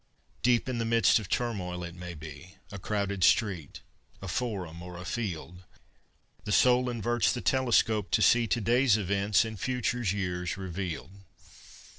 Deep 0.41 0.67
in 0.67 0.79
the 0.79 0.83
midst 0.83 1.19
of 1.19 1.29
turmoil, 1.29 1.83
it 1.83 1.93
may 1.93 2.15
be 2.15 2.55
A 2.71 2.79
crowded 2.79 3.23
street, 3.23 3.81
a 4.19 4.27
forum, 4.27 4.81
or 4.81 4.97
a 4.97 5.05
field, 5.05 5.61
The 6.43 6.51
soul 6.51 6.89
inverts 6.89 7.31
the 7.31 7.39
telescope 7.39 8.09
to 8.09 8.21
see 8.23 8.47
To 8.47 8.59
day's 8.59 8.97
events 8.97 9.45
in 9.45 9.57
future's 9.57 10.11
years 10.11 10.57
revealed. 10.57 11.11